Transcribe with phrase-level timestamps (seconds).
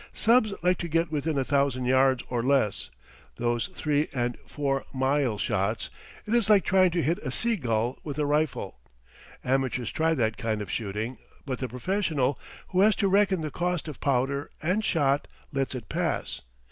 [0.13, 2.89] Subs like to get within a thousand yards or less.
[3.35, 5.91] Those three and four mile shots
[6.25, 8.79] it is like trying to hit a sea gull with a rifle.
[9.43, 13.87] Amateurs try that kind of shooting, but the professional, who has to reckon the cost
[13.87, 16.41] of powder and shot, lets it pass.